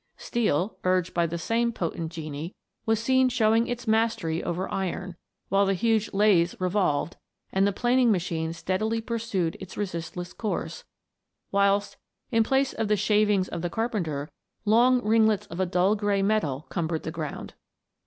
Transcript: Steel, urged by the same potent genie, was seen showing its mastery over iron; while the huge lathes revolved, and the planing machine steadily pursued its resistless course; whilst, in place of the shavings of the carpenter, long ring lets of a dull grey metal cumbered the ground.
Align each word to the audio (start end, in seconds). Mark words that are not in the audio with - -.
Steel, 0.17 0.77
urged 0.83 1.13
by 1.13 1.27
the 1.27 1.37
same 1.37 1.71
potent 1.71 2.11
genie, 2.11 2.55
was 2.87 2.99
seen 2.99 3.29
showing 3.29 3.67
its 3.67 3.85
mastery 3.87 4.43
over 4.43 4.67
iron; 4.73 5.15
while 5.49 5.63
the 5.67 5.75
huge 5.75 6.11
lathes 6.11 6.59
revolved, 6.59 7.17
and 7.53 7.67
the 7.67 7.71
planing 7.71 8.11
machine 8.11 8.51
steadily 8.51 8.99
pursued 8.99 9.55
its 9.59 9.77
resistless 9.77 10.33
course; 10.33 10.85
whilst, 11.51 11.97
in 12.31 12.41
place 12.43 12.73
of 12.73 12.87
the 12.87 12.97
shavings 12.97 13.47
of 13.47 13.61
the 13.61 13.69
carpenter, 13.69 14.27
long 14.65 15.03
ring 15.03 15.27
lets 15.27 15.45
of 15.45 15.59
a 15.59 15.67
dull 15.67 15.95
grey 15.95 16.23
metal 16.23 16.65
cumbered 16.69 17.03
the 17.03 17.11
ground. 17.11 17.53